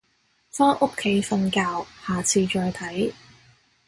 [0.49, 3.13] 返屋企瞓覺，下次再睇